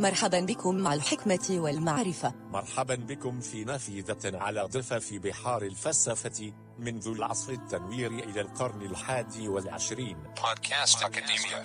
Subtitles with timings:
[0.00, 2.34] مرحبا بكم مع الحكمة والمعرفة.
[2.50, 10.16] مرحبا بكم في نافذة على ضفاف بحار الفلسفة منذ العصر التنوير إلى القرن الحادي والعشرين.
[10.16, 11.62] بودكاست أكاديميا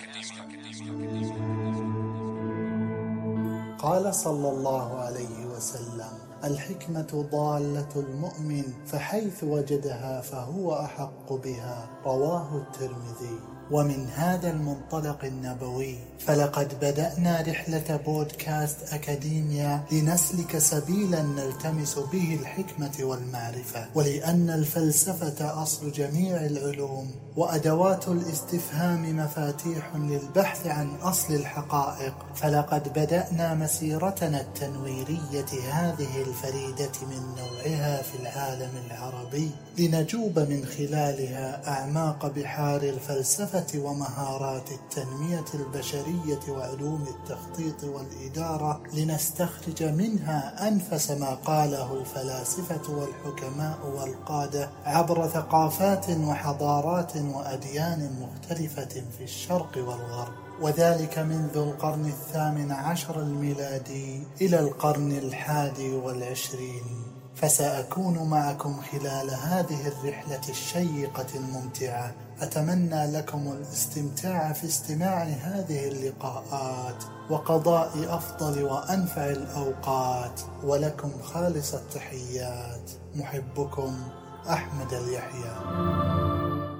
[3.78, 12.00] قال صلى الله عليه وسلم الحكمة ضالة المؤمن فحيث وجدها فهو أحق بها.
[12.04, 13.55] رواه الترمذي.
[13.70, 23.86] ومن هذا المنطلق النبوي فلقد بدأنا رحلة بودكاست أكاديميا لنسلك سبيلا نلتمس به الحكمة والمعرفة
[23.94, 32.14] ولأن الفلسفة أصل جميع العلوم وأدوات الاستفهام مفاتيح للبحث عن أصل الحقائق.
[32.34, 42.26] فلقد بدأنا مسيرتنا التنويرية هذه الفريدة من نوعها في العالم العربي لنجوب من خلالها أعماق
[42.26, 53.78] بحار الفلسفة ومهارات التنمية البشرية وعلوم التخطيط والإدارة لنستخرج منها أنفس ما قاله الفلاسفة والحكماء
[53.96, 60.32] والقادة عبر ثقافات وحضارات وأديان مختلفة في الشرق والغرب.
[60.60, 67.15] وذلك منذ القرن الثامن عشر الميلادي إلى القرن الحادي والعشرين.
[67.36, 72.14] فسأكون معكم خلال هذه الرحلة الشيقة الممتعة.
[72.40, 82.90] أتمنى لكم الاستمتاع في استماع هذه اللقاءات وقضاء أفضل وأنفع الأوقات ولكم خالص التحيات.
[83.14, 84.08] محبكم
[84.50, 85.56] أحمد اليحيى.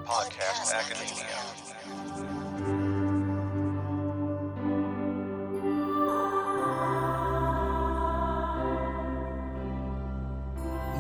[0.06, 1.35] Podcast Academia.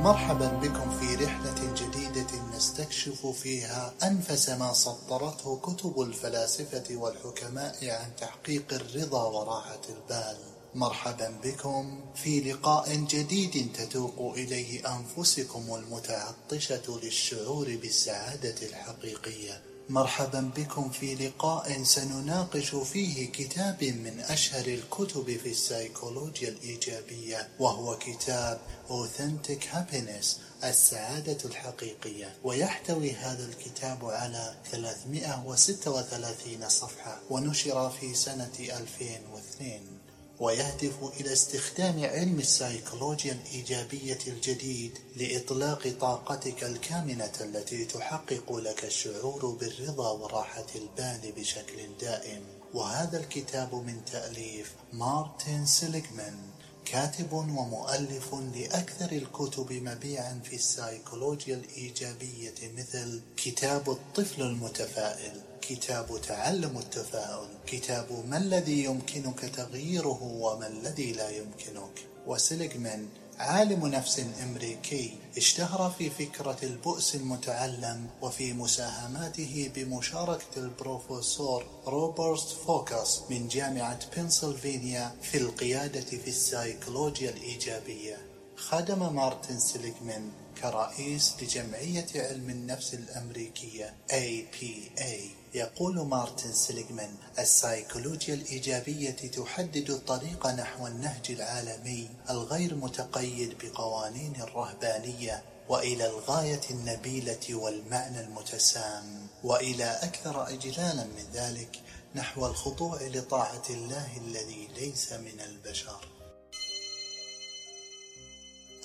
[0.06, 2.26] مرحبا بكم في رحلة جديدة
[2.56, 10.55] نستكشف فيها أنفس ما سطرته كتب الفلاسفة والحكماء عن تحقيق الرضا وراحة البال.
[10.74, 19.62] مرحبا بكم في لقاء جديد تتوق إليه أنفسكم المتعطشة للشعور بالسعادة الحقيقية.
[19.88, 28.60] مرحبا بكم في لقاء سنناقش فيه كتاب من أشهر الكتب في السيكولوجيا الإيجابية وهو كتاب
[28.88, 30.26] Authentic Happiness
[30.64, 32.36] السعادة الحقيقية.
[32.44, 39.95] ويحتوي هذا الكتاب على 336 صفحة ونشر في سنة 2002
[40.40, 50.10] ويهدف إلى استخدام علم السيكولوجيا الإيجابية الجديد لإطلاق طاقتك الكامنة التي تحقق لك الشعور بالرضا
[50.10, 52.42] وراحة البال بشكل دائم.
[52.74, 56.36] وهذا الكتاب من تأليف مارتن سيليغمان
[56.84, 65.40] كاتب ومؤلف لأكثر الكتب مبيعا في السيكولوجيا الإيجابية مثل كتاب الطفل المتفائل.
[65.68, 67.48] كتاب تعلم التفاؤل.
[67.66, 76.10] كتاب ما الذي يمكنك تغييره وما الذي لا يمكنك؟ وسيليغمان عالم نفس أمريكي اشتهر في
[76.10, 86.28] فكرة البؤس المتعلم وفي مساهماته بمشاركة البروفيسور روبرت فوكس من جامعة بنسلفانيا في القيادة في
[86.28, 88.16] السيكولوجيا الإيجابية.
[88.56, 90.30] خدم مارتن سيليغمان
[90.62, 95.20] كرئيس لجمعية علم النفس الأمريكية APA
[95.54, 106.06] يقول مارتن سيليغمان السيكولوجيا الإيجابية تحدد الطريق نحو النهج العالمي الغير متقيد بقوانين الرهبانية وإلى
[106.06, 111.80] الغاية النبيلة والمعنى المتسام وإلى أكثر إجلالا من ذلك
[112.14, 116.15] نحو الخضوع لطاعة الله الذي ليس من البشر.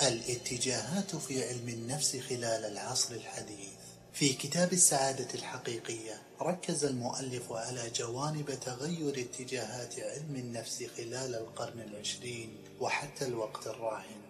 [0.02, 3.70] الاتجاهات في علم النفس خلال العصر الحديث.
[4.14, 12.58] في كتاب السعادة الحقيقية ركز المؤلف على جوانب تغير اتجاهات علم النفس خلال القرن العشرين
[12.80, 14.22] وحتى الوقت الراهن.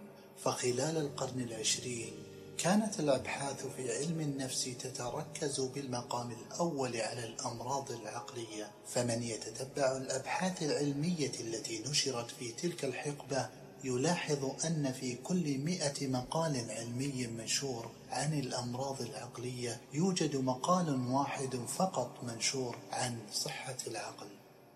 [0.43, 2.13] فخلال القرن العشرين
[2.57, 8.71] كانت الأبحاث في علم النفس تتركز بالمقام الأول على الأمراض العقلية.
[8.87, 13.49] فمن يتتبع الأبحاث العلمية التي نشرت في تلك الحقبة
[13.83, 22.23] يلاحظ أن في كل مئة مقال علمي منشور عن الأمراض العقلية يوجد مقال واحد فقط
[22.23, 24.27] منشور عن صحة العقل.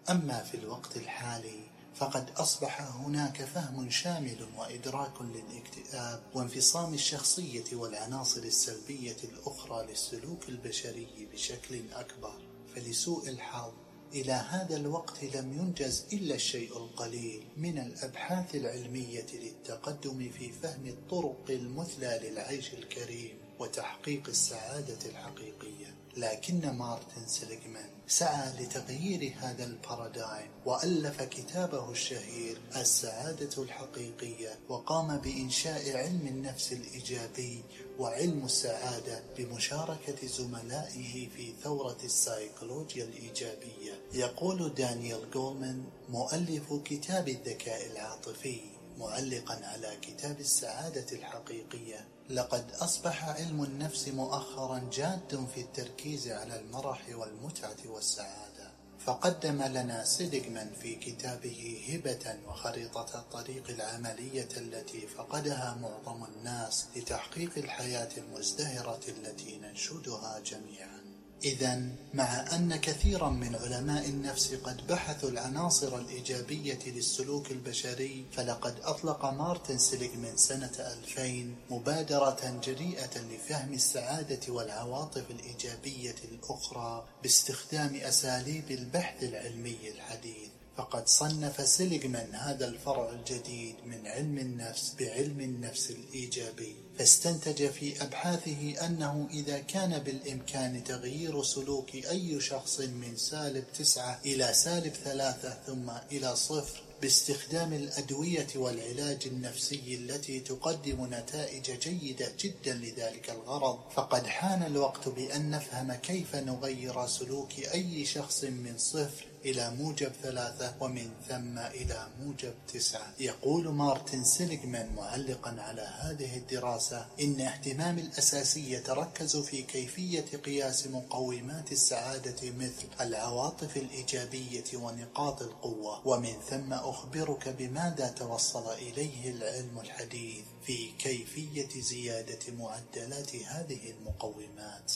[0.10, 1.60] أما في الوقت الحالي
[1.96, 11.82] فقد أصبح هناك فهم شامل وإدراك للاكتئاب وانفصام الشخصية والعناصر السلبية الأخرى للسلوك البشري بشكل
[11.94, 12.40] أكبر.
[12.76, 13.72] فلسوء الحظ
[14.16, 21.46] إلى هذا الوقت لم ينجز إلا الشيء القليل من الأبحاث العلمية للتقدم في فهم الطرق
[21.50, 25.96] المثلى للعيش الكريم وتحقيق السعادة الحقيقية.
[26.18, 35.98] لكن مارتن سيليغمان سعى لتغيير هذا ال paradigm وألف كتابه الشهير السعادة الحقيقية وقام بإنشاء
[35.98, 37.64] علم النفس الإيجابي
[38.00, 43.94] وعلم السعادة بمشاركة زملائه في ثورة السايكولوجيا الإيجابية.
[44.14, 48.75] يقول دانيال جولمان مؤلف كتاب الذكاء العاطفي.
[48.98, 52.08] معلقا على كتاب السعادة الحقيقية.
[52.30, 58.72] لقد أصبح علم النفس مؤخرا جاد في التركيز على المرح والمتعة والسعادة.
[59.00, 68.10] فقدم لنا سيدغمان في كتابه هبة وخريطة الطريق العملية التي فقدها معظم الناس لتحقيق الحياة
[68.18, 71.05] المزدهرة التي ننشدها جميعا.
[71.44, 71.82] إذا
[72.14, 79.78] مع أن كثيرا من علماء النفس قد بحثوا العناصر الإيجابية للسلوك البشري فلقد أطلق مارتن
[79.78, 90.55] سيليغمان سنة 2000 مبادرة جريئة لفهم السعادة والعواطف الإيجابية الأخرى باستخدام أساليب البحث العلمي الحديث.
[90.78, 98.86] فقد صنف سيليغمان هذا الفرع الجديد من علم النفس بعلم النفس الإيجابي فاستنتج في أبحاثه
[98.86, 105.92] أنه إذا كان بالإمكان تغيير سلوك أي شخص من سالب تسعة إلى سالب ثلاثة ثم
[106.12, 113.80] إلى صفر باستخدام الأدوية والعلاج النفسي التي تقدم نتائج جيدة جدا لذلك الغرض.
[113.96, 120.74] فقد حان الوقت بأن نفهم كيف نغير سلوك أي شخص من صفر إلى موجب ثلاثة
[120.80, 123.14] ومن ثم إلى موجب تسعة.
[123.20, 131.72] يقول مارتن سيليغمان معلقا على هذه الدراسة إن اهتمامي الأساسي يتركز في كيفية قياس مقومات
[131.72, 136.08] السعادة مثل العواطف الإيجابية ونقاط القوة.
[136.08, 144.92] ومن ثم أخبرك بماذا توصل إليه العلم الحديث في كيفية زيادة معدلات هذه المقومات.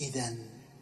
[0.00, 0.36] إذا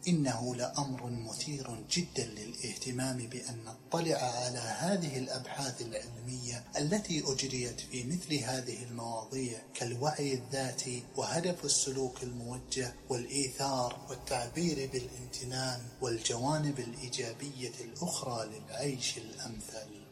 [0.08, 8.34] إنه لأمر مثير جدا للاهتمام بأن نطلع على هذه الأبحاث العلمية التي أجريت في مثل
[8.34, 20.02] هذه المواضيع كالوعي الذاتي وهدف السلوك الموجه والإيثار والتعبير بالامتنان والجوانب الإيجابية الأخرى للعيش الأمثل.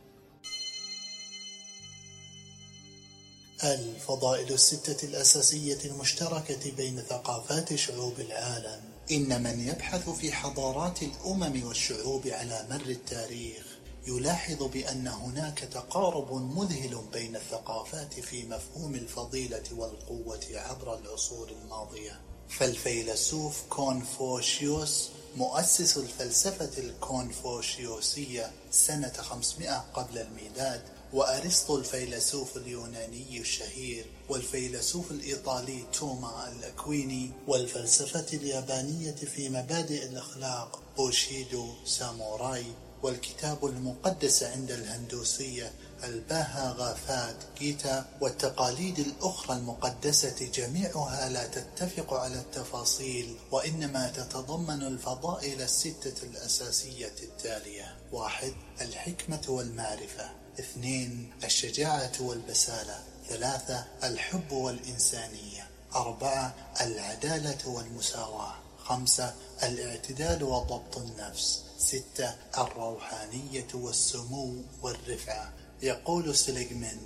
[3.64, 8.89] الفضائل الستة الأساسية المشتركة بين ثقافات شعوب العالم.
[9.10, 13.64] إن من يبحث في حضارات الأمم والشعوب على مر التاريخ
[14.06, 22.20] يلاحظ بأن هناك تقارب مذهل بين الثقافات في مفهوم الفضيلة والقوة عبر العصور الماضية.
[22.48, 35.84] فالفيلسوف كونفوشيوس مؤسس الفلسفة الكونفوشيوسية سنة 500 قبل الميلاد وأرسطو الفيلسوف اليوناني الشهير والفيلسوف الإيطالي
[35.92, 42.64] توما الأكويني والفلسفة اليابانية في مبادئ الأخلاق بوشيدو ساموراي
[43.02, 45.72] والكتاب المقدس عند الهندوسية
[46.04, 56.22] الباها غافات جيتا والتقاليد الأخرى المقدسة جميعها لا تتفق على التفاصيل وإنما تتضمن الفضائل الستة
[56.22, 57.96] الأساسية التالية.
[58.12, 60.30] واحد الحكمة والمعرفة.
[60.60, 62.98] اثنين الشجاعة والبسالة.
[63.28, 65.66] ثلاثة الحب والإنسانية.
[65.94, 68.54] أربعة العدالة والمساواة.
[68.84, 71.62] خمسة الاعتدال وضبط النفس.
[71.78, 75.52] ستة الروحانية والسمو والرفعة.
[75.82, 76.98] يقول سليغمان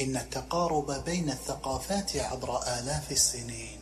[0.00, 3.78] إن التقارب بين الثقافات عبر آلاف السنين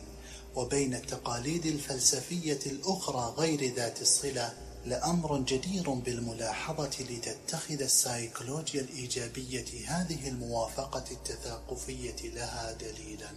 [0.55, 4.53] وبين التقاليد الفلسفية الأخرى غير ذات الصلة
[4.85, 13.31] لأمر جدير بالملاحظة لتتخذ السايكولوجيا الإيجابية هذه الموافقة التثاقفية لها دليلا.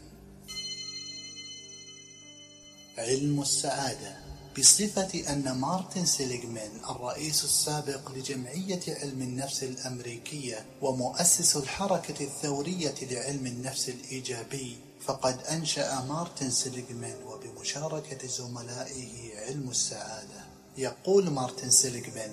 [2.98, 4.16] علم السعادة.
[4.58, 13.88] بصفة أن مارتن سيليغمان الرئيس السابق لجمعية علم النفس الأمريكية ومؤسس الحركة الثورية لعلم النفس
[13.88, 14.76] الإيجابي
[15.06, 20.47] فقد أنشأ مارتن سيليغمان وبمشاركة زملائه علم السعادة.
[20.78, 22.30] يقول مارتن سيليغمان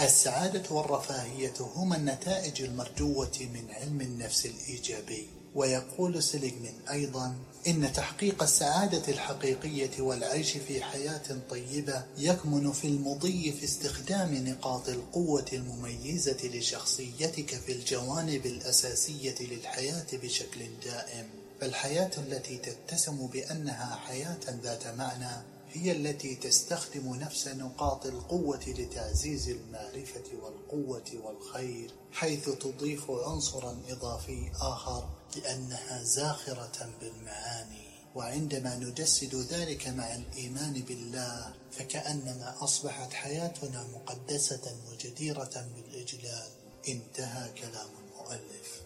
[0.00, 5.26] السعادة والرفاهية هما النتائج المرجوة من علم النفس الإيجابي.
[5.54, 7.34] ويقول سيليغمان أيضا
[7.66, 15.46] إن تحقيق السعادة الحقيقية والعيش في حياة طيبة يكمن في المضي في استخدام نقاط القوة
[15.52, 21.26] المميزة لشخصيتك في الجوانب الأساسية للحياة بشكل دائم.
[21.60, 30.24] فالحياة التي تتسم بأنها حياة ذات معنى هي التي تستخدم نفس نقاط القوة لتعزيز المعرفة
[30.42, 37.86] والقوة والخير حيث تضيف عنصرا إضافي آخر لأنها زاخرة بالمعاني.
[38.14, 46.50] وعندما نجسد ذلك مع الإيمان بالله فكأنما أصبحت حياتنا مقدسة وجديرة بالإجلال.
[46.88, 48.85] انتهى كلام المؤلف.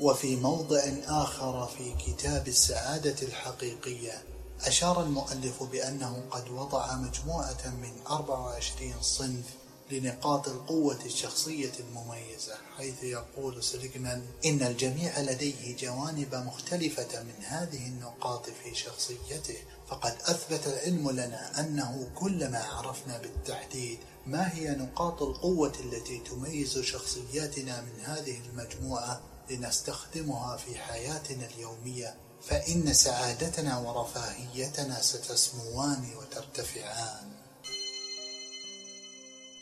[0.00, 4.22] وفي موضع آخر في كتاب السعادة الحقيقية
[4.64, 9.44] أشار المؤلف بأنه قد وضع مجموعة من 24 صنف
[9.90, 18.46] لنقاط القوة الشخصية المميزة حيث يقول سليجمان إن الجميع لديه جوانب مختلفة من هذه النقاط
[18.46, 19.56] في شخصيته
[19.88, 27.80] فقد أثبت العلم لنا أنه كلما عرفنا بالتحديد ما هي نقاط القوة التي تميز شخصياتنا
[27.80, 32.14] من هذه المجموعة لنستخدمها في حياتنا اليومية
[32.48, 37.32] فإن سعادتنا ورفاهيتنا ستسموان وترتفعان.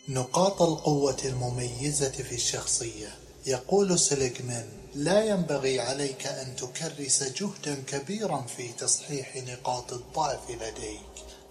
[0.08, 3.18] نقاط القوة المميزة في الشخصية.
[3.46, 11.00] يقول سيليغمان لا ينبغي عليك أن تكرس جهدا كبيرا في تصحيح نقاط الضعف لديك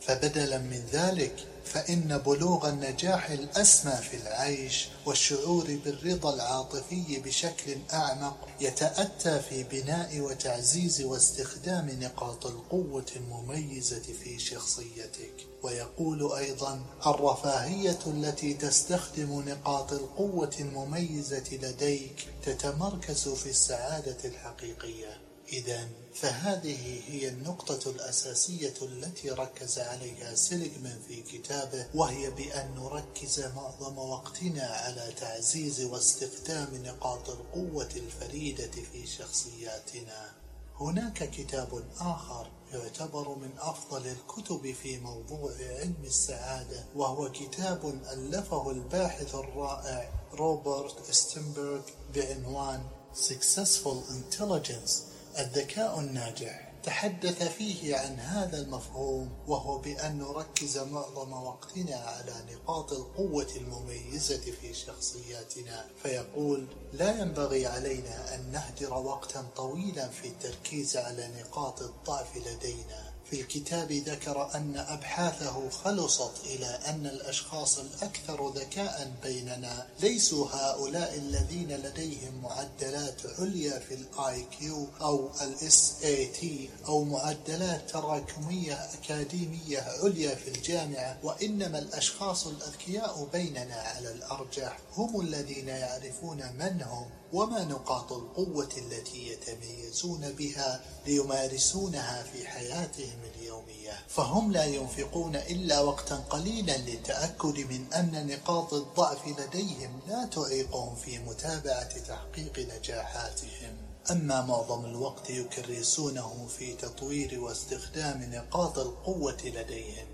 [0.01, 9.39] فبدلا من ذلك فإن بلوغ النجاح الأسمى في العيش والشعور بالرضا العاطفي بشكل أعمق يتأتى
[9.49, 15.52] في بناء وتعزيز واستخدام نقاط القوة المميزة في شخصيتك.
[15.63, 25.21] ويقول أيضا الرفاهية التي تستخدم نقاط القوة المميزة لديك تتمركز في السعادة الحقيقية.
[25.53, 33.97] إذا فهذه هي النقطة الأساسية التي ركز عليها سيليغمان في كتابه وهي بأن نركز معظم
[33.97, 40.31] وقتنا على تعزيز واستخدام نقاط القوة الفريدة في شخصياتنا.
[40.79, 49.35] هناك كتاب آخر يعتبر من أفضل الكتب في موضوع علم السعادة وهو كتاب ألفه الباحث
[49.35, 51.81] الرائع روبرت ستنبرغ
[52.15, 52.83] بعنوان
[53.15, 54.91] Successful Intelligence
[55.39, 56.72] الذكاء الناجح.
[56.83, 64.73] تحدث فيه عن هذا المفهوم وهو بأن نركز معظم وقتنا على نقاط القوة المميزة في
[64.73, 65.85] شخصياتنا.
[66.03, 73.12] فيقول لا ينبغي علينا أن نهدر وقتا طويلا في التركيز على نقاط الضعف لدينا.
[73.29, 81.71] في الكتاب ذكر أن أبحاثه خلصت إلى أن الأشخاص الأكثر ذكاء بيننا ليسوا هؤلاء الذين
[81.71, 90.47] لديهم معدلات عليا في ال IQ أو ال SAT أو معدلات تراكمية أكاديمية عليا في
[90.47, 97.22] الجامعة وإنما الأشخاص الأذكياء بيننا على الأرجح هم الذين يعرفون من هم.
[97.33, 106.15] وما نقاط القوة التي يتميزون بها ليمارسونها في حياتهم اليومية؟ فهم لا ينفقون إلا وقتا
[106.15, 113.77] قليلا للتأكد من أن نقاط الضعف لديهم لا تعيقهم في متابعة تحقيق نجاحاتهم.
[114.11, 120.07] أما معظم الوقت يكرسونه في تطوير واستخدام نقاط القوة لديهم.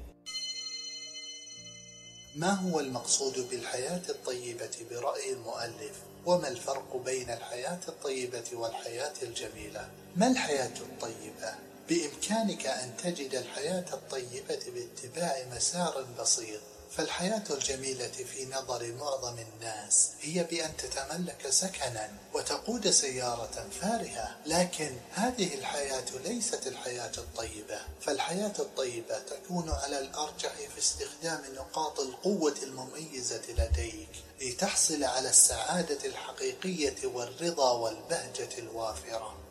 [2.35, 10.27] ما هو المقصود بالحياة الطيبة برأي المؤلف؟ وما الفرق بين الحياة الطيبة والحياة الجميلة؟ ما
[10.27, 11.55] الحياة الطيبة؟
[11.89, 16.61] بإمكانك أن تجد الحياة الطيبة باتباع مسار بسيط.
[16.91, 24.37] فالحياة الجميلة في نظر معظم الناس هي بأن تتملك سكنا وتقود سيارة فارهة.
[24.45, 27.79] لكن هذه الحياة ليست الحياة الطيبة.
[28.01, 34.09] فالحياة الطيبة تكون على الأرجح في استخدام نقاط القوة المميزة لديك
[34.41, 39.48] لتحصل على السعادة الحقيقية والرضا والبهجة الوافرة.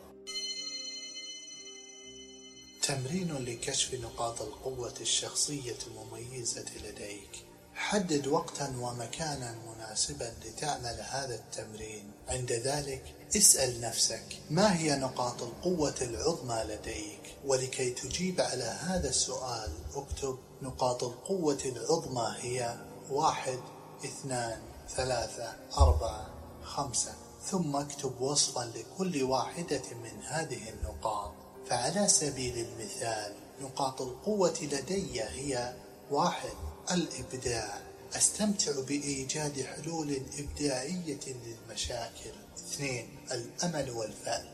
[2.88, 7.44] تمرين لكشف نقاط القوة الشخصية المميزة لديك.
[7.74, 12.12] حدد وقتا ومكانا مناسبا لتعمل هذا التمرين.
[12.28, 19.70] عند ذلك اسأل نفسك ما هي نقاط القوة العظمى لديك؟ ولكي تجيب على هذا السؤال
[19.94, 22.76] اكتب نقاط القوة العظمى هي
[23.10, 23.58] واحد
[24.04, 24.62] اثنان
[24.96, 26.30] ثلاثة أربعة
[26.62, 27.14] خمسة.
[27.44, 31.37] ثم اكتب وصفا لكل واحدة من هذه النقاط.
[31.70, 35.74] فعلى سبيل المثال نقاط القوة لدي هي
[36.10, 36.52] واحد
[36.90, 37.80] الإبداع.
[38.16, 42.30] أستمتع بإيجاد حلول إبداعية للمشاكل.
[42.58, 44.48] اثنين الأمل والفعل.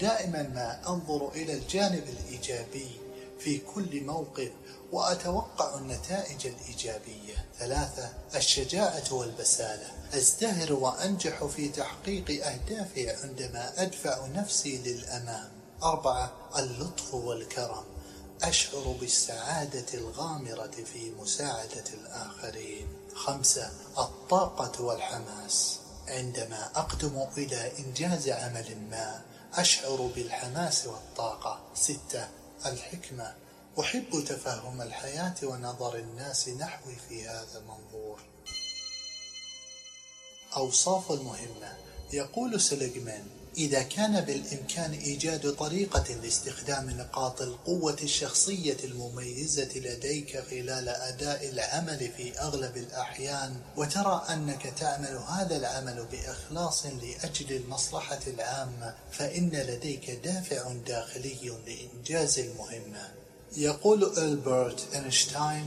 [0.00, 2.90] دائما ما أنظر إلى الجانب الإيجابي
[3.38, 4.50] في كل موقف
[4.92, 7.44] وأتوقع النتائج الإيجابية.
[7.58, 9.86] ثلاثة الشجاعة والبسالة.
[10.14, 15.59] أزدهر وأنجح في تحقيق أهدافي عندما أدفع نفسي للأمام.
[15.82, 17.84] أربعة اللطف والكرم
[18.42, 22.88] أشعر بالسعادة الغامرة في مساعدة الآخرين.
[23.14, 25.78] خمسة الطاقة والحماس.
[26.08, 29.22] عندما أقدم إلى إنجاز عمل ما
[29.54, 31.60] أشعر بالحماس والطاقة.
[31.74, 32.28] ستة
[32.66, 33.34] الحكمة.
[33.80, 38.20] أحب تفهم الحياة ونظر الناس نحوي في هذا المنظور.
[40.56, 41.76] أوصاف المهمة.
[42.12, 51.48] يقول سيليغمان إذا كان بالإمكان إيجاد طريقة لاستخدام نقاط القوة الشخصية المميزة لديك خلال أداء
[51.48, 60.10] العمل في أغلب الأحيان وترى أنك تعمل هذا العمل بإخلاص لأجل المصلحة العامة فإن لديك
[60.10, 63.08] دافع داخلي لإنجاز المهمة.
[63.56, 65.66] يقول ألبرت أينشتاين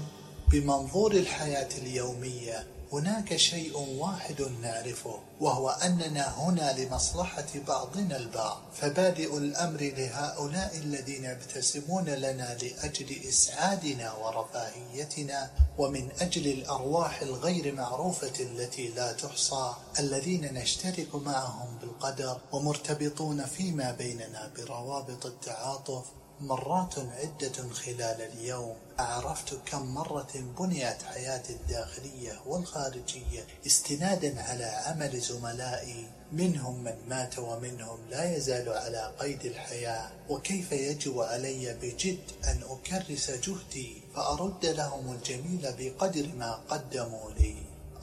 [0.52, 8.62] بمنظور الحياة اليومية هناك شيء واحد نعرفه وهو أننا هنا لمصلحة بعضنا البعض.
[8.74, 18.88] فبادئ الأمر لهؤلاء الذين يبتسمون لنا لأجل إسعادنا ورفاهيتنا ومن أجل الأرواح الغير معروفة التي
[18.88, 26.06] لا تحصى الذين نشترك معهم بالقدر ومرتبطون فيما بيننا بروابط التعاطف
[26.40, 28.76] مرات عدة خلال اليوم.
[29.00, 30.28] عرفت كم مرة
[30.60, 39.14] بنيت حياتي الداخلية والخارجية استنادا على عمل زملائي منهم من مات ومنهم لا يزال على
[39.20, 40.12] قيد الحياة.
[40.30, 47.56] وكيف يجب علي بجد أن أكرس جهدي فأرد لهم الجميل بقدر ما قدموا لي.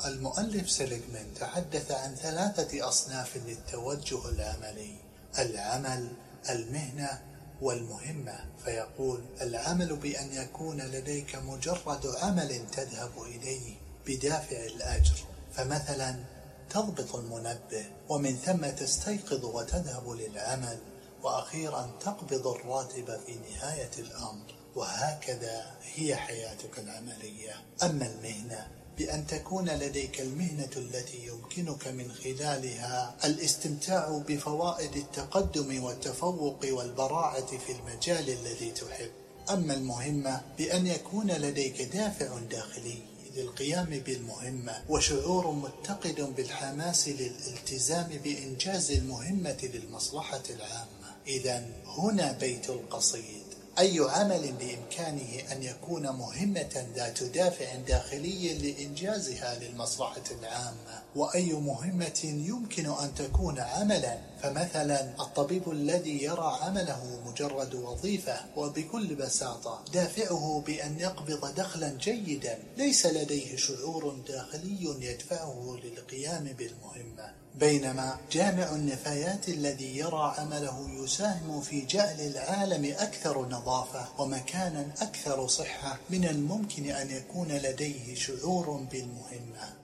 [0.05, 4.95] المؤلف سيليغمان تحدث عن ثلاثة أصناف للتوجه العملي
[5.39, 6.13] العمل
[6.51, 7.23] المهنة
[7.63, 13.75] والمهمة فيقول العمل بأن يكون لديك مجرد عمل تذهب إليه
[14.07, 15.17] بدافع الأجر.
[15.53, 16.25] فمثلا
[16.71, 20.79] تضبط المنبه ومن ثم تستيقظ وتذهب للعمل
[21.23, 24.55] وأخيرا تقبض الراتب في نهاية الأمر.
[24.75, 27.55] وهكذا هي حياتك العملية.
[27.83, 37.47] أما المهنة بأن تكون لديك المهنة التي يمكنك من خلالها الاستمتاع بفوائد التقدم والتفوق والبراعة
[37.47, 39.11] في المجال الذي تحب.
[39.51, 42.99] أما المهمة بأن يكون لديك دافع داخلي
[43.37, 51.17] للقيام بالمهمة وشعور متقد بالحماس للالتزام بإنجاز المهمة للمصلحة العامة.
[51.27, 53.40] إذا هنا بيت القصيد.
[53.79, 62.87] أي عمل بإمكانه أن يكون مهمة ذات دافع داخلي لإنجازها للمصلحة العامة؟ وأي مهمة يمكن
[62.87, 71.55] أن تكون عملا؟ فمثلا الطبيب الذي يرى عمله مجرد وظيفة وبكل بساطة دافعه بأن يقبض
[71.55, 77.41] دخلا جيدا ليس لديه شعور داخلي يدفعه للقيام بالمهمة.
[77.55, 85.99] بينما جامع النفايات الذي يرى عمله يساهم في جعل العالم أكثر نظافة ومكانا أكثر صحة
[86.11, 89.80] من الممكن أن يكون لديه شعور بالمهمة.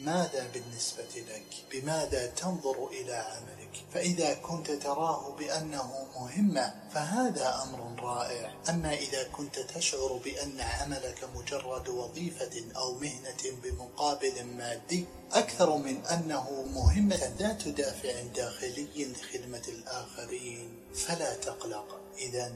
[0.00, 8.54] ماذا بالنسبة لك؟ بماذا تنظر إلى عملك؟ فإذا كنت تراه بأنه مهمة فهذا أمر رائع
[8.68, 16.62] أما إذا كنت تشعر بأن عملك مجرد وظيفة أو مهنة بمقابل مادي أكثر من أنه
[16.62, 22.52] مهمة ذات دافع داخلي لخدمة الآخرين فلا تقلق إذا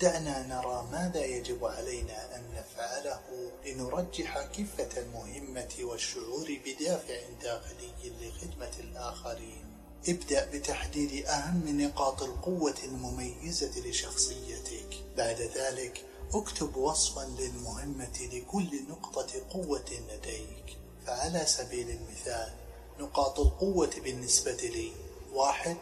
[0.00, 3.20] دعنا نرى ماذا يجب علينا أن نفعله
[3.66, 9.64] لنرجح كفة المهمة والشعور بدافع داخلي لخدمة الآخرين.
[10.08, 15.04] ابدأ بتحديد أهم نقاط القوة المميزة لشخصيتك.
[15.16, 20.78] بعد ذلك اكتب وصفا للمهمة لكل نقطة قوة لديك.
[21.06, 22.52] فعلى سبيل المثال
[23.00, 24.92] نقاط القوة بالنسبة لي
[25.32, 25.76] واحد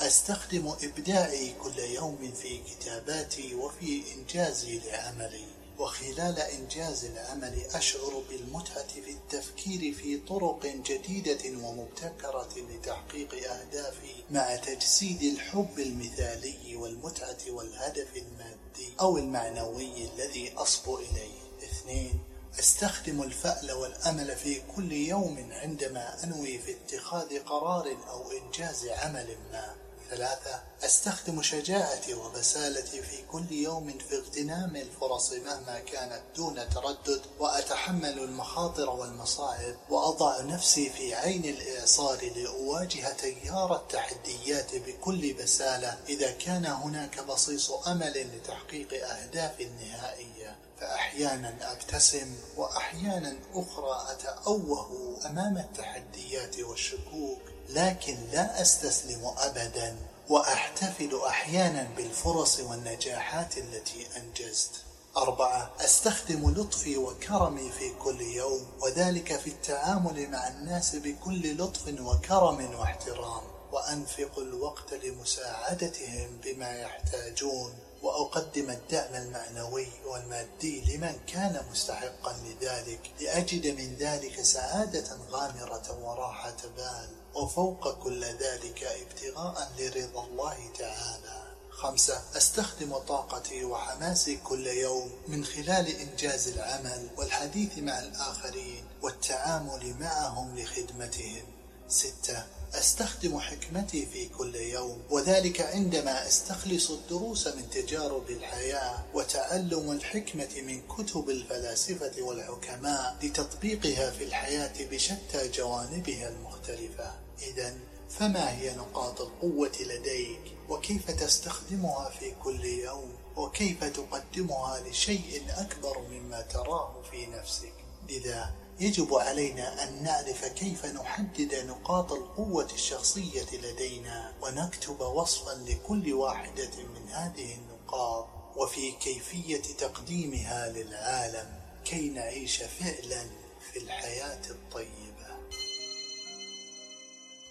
[0.00, 5.44] أستخدم إبداعي كل يوم في كتاباتي وفي إنجازي لعملي
[5.78, 15.22] وخلال إنجاز العمل أشعر بالمتعة في التفكير في طرق جديدة ومبتكرة لتحقيق أهدافي مع تجسيد
[15.22, 21.38] الحب المثالي والمتعة والهدف المادي أو المعنوي الذي أصبو إليه.
[21.62, 22.20] اثنين
[22.58, 29.74] أستخدم الفأل والأمل في كل يوم عندما أنوي في اتخاذ قرار أو إنجاز عمل ما.
[30.10, 38.18] ثلاثة أستخدم شجاعتي وبسالتي في كل يوم في اغتنام الفرص مهما كانت دون تردد وأتحمل
[38.18, 47.24] المخاطر والمصاعب وأضع نفسي في عين الإعصار لأواجه تيار التحديات بكل بسالة إذا كان هناك
[47.24, 57.40] بصيص أمل لتحقيق أهداف النهائية فأحيانا أبتسم وأحيانا أخرى أتأوه أمام التحديات والشكوك.
[57.68, 59.96] لكن لا أستسلم أبدا
[60.28, 64.70] وأحتفل أحيانا بالفرص والنجاحات التي أنجزت.
[65.16, 72.74] أربعة أستخدم لطفي وكرمي في كل يوم وذلك في التعامل مع الناس بكل لطف وكرم
[72.74, 77.74] واحترام وأنفق الوقت لمساعدتهم بما يحتاجون.
[78.02, 87.08] وأقدم الدعم المعنوي والمادي لمن كان مستحقا لذلك لأجد من ذلك سعادة غامرة وراحة بال
[87.34, 91.48] وفوق كل ذلك ابتغاء لرضا الله تعالى.
[91.70, 100.58] خمسة أستخدم طاقتي وحماسي كل يوم من خلال إنجاز العمل والحديث مع الآخرين والتعامل معهم
[100.58, 101.57] لخدمتهم.
[101.88, 102.44] ستة.
[102.74, 110.80] أستخدم حكمتي في كل يوم وذلك عندما أستخلص الدروس من تجارب الحياة وتعلم الحكمة من
[110.80, 117.12] كتب الفلاسفة والحكماء لتطبيقها في الحياة بشتى جوانبها المختلفة.
[117.42, 117.74] إذا
[118.10, 126.40] فما هي نقاط القوة لديك؟ وكيف تستخدمها في كل يوم؟ وكيف تقدمها لشيء أكبر مما
[126.40, 127.72] تراه في نفسك؟
[128.08, 136.70] لذا يجب علينا أن نعرف كيف نحدد نقاط القوة الشخصية لدينا ونكتب وصفا لكل واحدة
[136.76, 141.48] من هذه النقاط وفي كيفية تقديمها للعالم
[141.84, 143.26] كي نعيش فعلا
[143.72, 145.28] في الحياة الطيبة.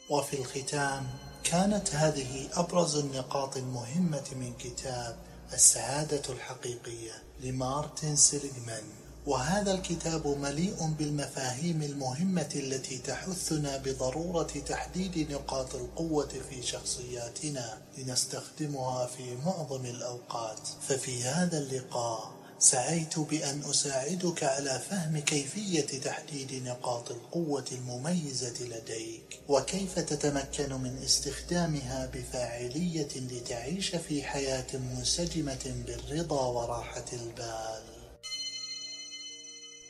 [0.10, 1.08] وفي الختام
[1.44, 5.20] كانت هذه أبرز النقاط المهمة من كتاب
[5.54, 9.07] السعادة الحقيقية لمارتن سيليغمان.
[9.28, 19.36] وهذا الكتاب مليء بالمفاهيم المهمة التي تحثنا بضرورة تحديد نقاط القوة في شخصياتنا لنستخدمها في
[19.46, 20.60] معظم الأوقات.
[20.88, 30.00] ففي هذا اللقاء سعيت بأن أساعدك على فهم كيفية تحديد نقاط القوة المميزة لديك وكيف
[30.00, 37.97] تتمكن من استخدامها بفاعلية لتعيش في حياة منسجمة بالرضا وراحة البال.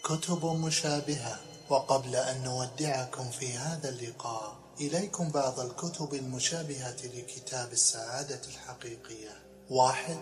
[0.08, 1.40] كتب مشابهة
[1.70, 9.40] وقبل أن نودعكم في هذا اللقاء إليكم بعض الكتب المشابهة لكتاب السعادة الحقيقية.
[9.70, 10.18] واحد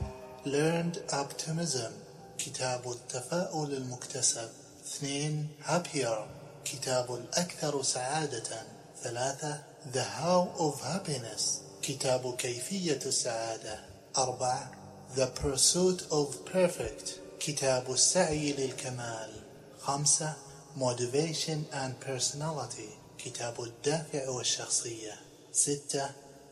[0.45, 1.91] Learned Optimism
[2.37, 4.49] كتاب التفاؤل المكتسب.
[4.85, 6.19] اثنين Happier
[6.65, 8.63] كتاب الأكثر سعادة.
[9.03, 11.43] ثلاثة The How of Happiness
[11.81, 13.79] كتاب كيفية السعادة.
[14.17, 14.71] أربعة
[15.15, 19.44] The Pursuit of Perfect كتاب السعي للكمال.
[19.85, 20.33] خمسة
[20.77, 25.13] Motivation and Personality كتاب الدافع والشخصية.
[25.51, 26.09] ستة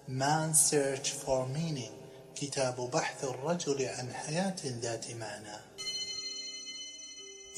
[0.08, 1.94] Man's Search for Meaning
[2.36, 5.58] كتاب بحث الرجل عن حياة ذات معنى.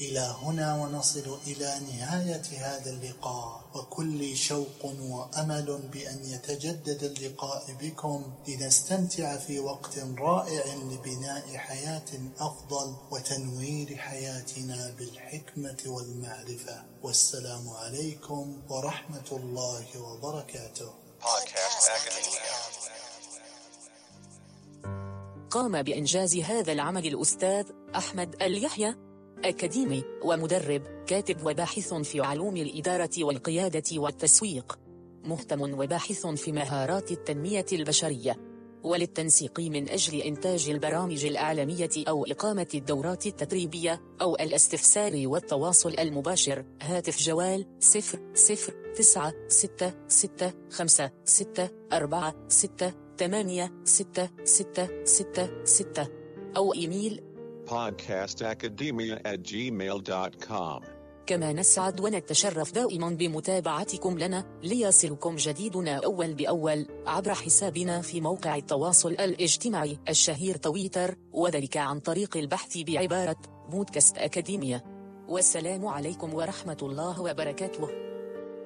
[0.00, 9.36] إلى هنا ونصل إلى نهاية هذا اللقاء وكل شوق وأمل بأن يتجدد اللقاء بكم لنستمتع
[9.36, 20.94] في وقت رائع لبناء حياة أفضل وتنوير حياتنا بالحكمة والمعرفة والسلام عليكم ورحمة الله وبركاته.
[25.50, 27.64] قام بإنجاز هذا العمل الأستاذ
[27.96, 29.05] أحمد اليحيى
[29.44, 34.78] أكاديمي ومدرب كاتب وباحث في علوم الإدارة والقيادة والتسويق.
[35.24, 38.36] مهتم وباحث في مهارات التنمية البشرية.
[38.82, 46.64] وللتنسيق من أجل إنتاج البرامج الإعلامية أو إقامة الدورات التدريبية أو الاستفسار والتواصل المباشر.
[46.82, 55.64] هاتف جوال 0 0 9 6 6 5 6 4 6 8 6 6 6
[55.64, 56.08] 6
[56.56, 57.20] أو إيميل
[57.70, 60.82] podcastacademia at gmail.com.
[61.26, 69.10] كما نسعد ونتشرف دائما بمتابعتكم لنا ليصلكم جديدنا أول بأول عبر حسابنا في موقع التواصل
[69.10, 73.36] الاجتماعي الشهير تويتر وذلك عن طريق البحث بعبارة
[73.70, 74.84] بودكاست أكاديمية
[75.28, 77.88] والسلام عليكم ورحمة الله وبركاته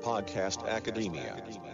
[0.02, 1.69] Podcast Academia.